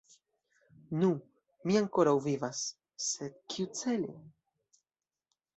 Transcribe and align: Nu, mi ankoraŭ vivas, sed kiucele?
Nu, 1.01 1.09
mi 1.67 1.77
ankoraŭ 1.83 2.15
vivas, 2.29 2.63
sed 3.11 3.39
kiucele? 3.53 4.19